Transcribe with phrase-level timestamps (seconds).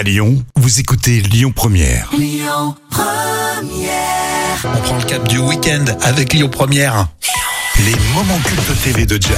[0.00, 2.10] À Lyon, vous écoutez Lyon Première.
[2.10, 2.72] On
[4.82, 7.06] prend le cap du week-end avec Lyon Première.
[7.84, 9.34] Les moments cultes TV de Jam.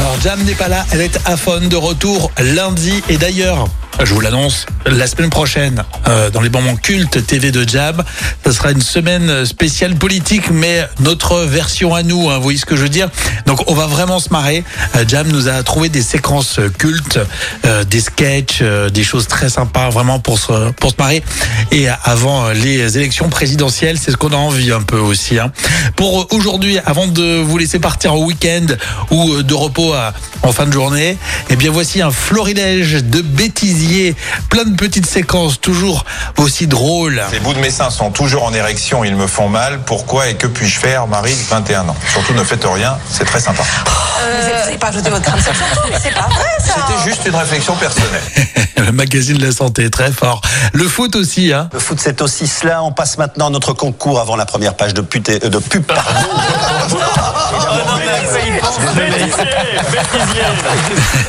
[0.00, 3.66] Alors Jam n'est pas là, elle est à Fon de retour lundi et d'ailleurs,
[4.02, 8.02] je vous l'annonce, la semaine prochaine, euh, dans les moments cultes TV de Jam,
[8.44, 12.66] ça sera une semaine spéciale politique, mais notre version à nous, hein, vous voyez ce
[12.66, 13.08] que je veux dire
[13.46, 14.62] Donc on va vraiment se marrer.
[14.96, 17.18] Euh, Jam nous a trouvé des séquences cultes,
[17.64, 21.22] euh, des sketchs, euh, des choses très sympas, vraiment pour se, pour se marrer.
[21.72, 25.38] Et avant les élections présidentielles, c'est ce qu'on a envie un peu aussi.
[25.38, 25.50] Hein.
[25.96, 28.66] Pour aujourd'hui, avant de vous laisser partir au week-end
[29.10, 31.16] ou de repos à- en fin de journée,
[31.48, 34.14] eh bien voici un florilège de bêtisiers,
[34.50, 36.04] plein de petites séquences toujours
[36.38, 37.22] aussi drôles.
[37.32, 39.80] Les bouts de mes seins sont toujours en érection, ils me font mal.
[39.80, 41.96] Pourquoi et que puis-je faire, Marie, 21 ans?
[42.12, 43.62] Surtout ne faites rien, c'est très sympa.
[43.62, 46.74] Vous n'avez pas ajouté votre mais c'est pas vrai ça.
[46.74, 48.22] C'était juste une réflexion personnelle.
[48.76, 50.40] Le magazine de la santé, très fort.
[50.72, 51.68] Le foot aussi, hein.
[51.72, 52.82] Le foot, c'est aussi cela.
[52.82, 55.84] On passe maintenant à notre concours avant la première page de, pute- euh, de pub.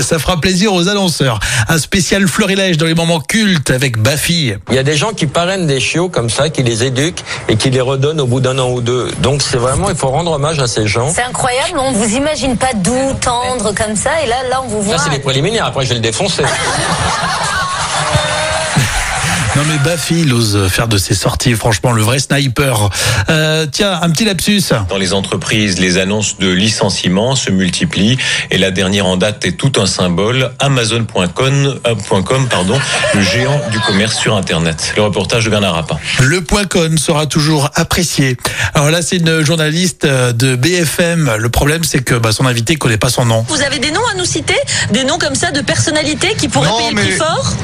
[0.00, 1.38] Ça fera plaisir aux annonceurs.
[1.68, 4.54] Un spécial florilège dans les moments cultes avec Baffy.
[4.70, 7.56] Il y a des gens qui parrainent des chiots comme ça, qui les éduquent et
[7.56, 9.10] qui les redonnent au bout d'un an ou deux.
[9.18, 11.12] Donc c'est vraiment, il faut rendre hommage à ces gens.
[11.14, 14.68] C'est incroyable, on ne vous imagine pas doux, tendre comme ça, et là, là, on
[14.68, 14.98] vous voit.
[14.98, 16.44] Ça c'est les préliminaires, après je vais le défoncer.
[19.58, 22.90] Non mais Baffy, il ose faire de ses sorties, franchement, le vrai sniper.
[23.28, 24.62] Euh, tiens, un petit lapsus.
[24.88, 28.16] Dans les entreprises, les annonces de licenciement se multiplient
[28.52, 32.78] et la dernière en date est tout un symbole, Amazon.com, euh, point .com, pardon,
[33.14, 34.92] le géant du commerce sur Internet.
[34.94, 35.98] Le reportage de Bernard Rapin.
[36.20, 38.36] Le point con sera toujours apprécié.
[38.74, 41.34] Alors là, c'est une journaliste euh, de BFM.
[41.36, 43.44] Le problème, c'est que bah, son invité connaît pas son nom.
[43.48, 44.54] Vous avez des noms à nous citer?
[44.92, 47.54] Des noms comme ça de personnalités qui pourraient Non, payer le prix fort?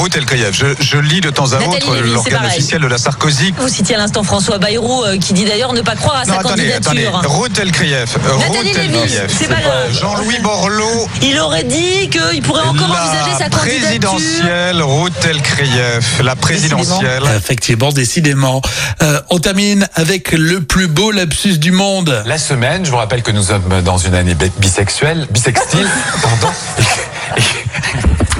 [0.00, 3.52] Ruth Elkaïev, je, je lis de temps à Nathalie autre l'organe officiel de la Sarkozy.
[3.58, 6.34] Vous citiez à l'instant François Bayrou euh, qui dit d'ailleurs ne pas croire à Non,
[6.34, 7.04] sa attendez, attendez.
[7.04, 7.40] candidature.
[7.40, 8.08] Ruth Elkaïev.
[8.16, 9.30] Nathalie Ruth Lévy, Elkaïev.
[9.38, 9.92] c'est pas grave.
[10.00, 11.08] Jean-Louis Borloo.
[11.22, 13.80] Il aurait dit qu'il pourrait encore envisager sa La candidature.
[14.10, 16.22] présidentielle, Ruth Elkaïev.
[16.22, 17.22] La présidentielle.
[17.36, 18.62] Effectivement, décidément.
[19.02, 22.22] Euh, on termine avec le plus beau lapsus du monde.
[22.24, 25.86] La semaine, je vous rappelle que nous sommes dans une année bi- bisexuelle, bisextile,
[26.22, 26.48] pardon.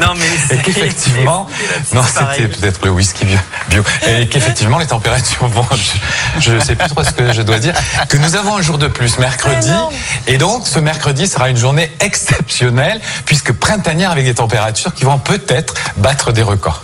[0.00, 1.46] Et- Non, mais Et qu'effectivement,
[1.94, 3.38] non, c'était peut-être le whisky bio,
[3.68, 3.82] bio.
[4.06, 5.64] et qu'effectivement les températures, bon,
[6.38, 7.74] je ne sais plus trop ce que je dois dire,
[8.08, 9.70] que nous avons un jour de plus, mercredi,
[10.26, 15.18] et donc ce mercredi sera une journée exceptionnelle, puisque printanière avec des températures qui vont
[15.18, 16.82] peut-être battre des records.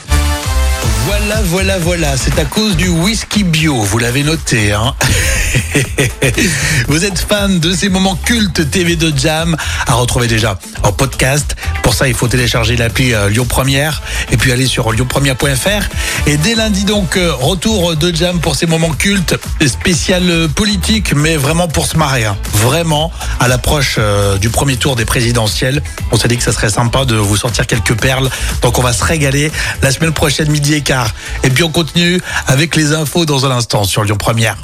[1.06, 2.16] Voilà, voilà, voilà.
[2.16, 3.80] C'est à cause du whisky bio.
[3.80, 4.92] Vous l'avez noté, hein.
[6.88, 9.56] Vous êtes fan de ces moments cultes TV de Jam
[9.86, 11.54] à retrouver déjà en podcast.
[11.82, 14.02] Pour ça, il faut télécharger l'appli euh, Lyon Première
[14.32, 15.88] et puis aller sur lyonpremière.fr.
[16.26, 21.14] Et dès lundi, donc, euh, retour de Jam pour ces moments cultes spécial euh, politique,
[21.14, 22.24] mais vraiment pour se marrer.
[22.24, 22.36] hein.
[22.54, 23.98] Vraiment, à l'approche
[24.40, 27.66] du premier tour des présidentielles, on s'est dit que ça serait sympa de vous sortir
[27.66, 28.28] quelques perles.
[28.62, 29.52] Donc, on va se régaler
[29.82, 31.14] la semaine prochaine, midi et quart.
[31.44, 34.56] Et puis, on continue avec les infos dans un instant sur Lyon Première.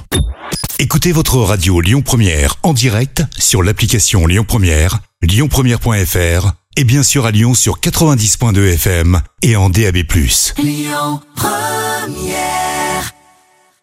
[0.78, 7.26] Écoutez votre radio Lyon Première en direct sur l'application Lyon Première, lyonpremière.fr et bien sûr
[7.26, 9.98] à Lyon sur 90.2 FM et en DAB+.
[10.58, 12.71] Lyon Première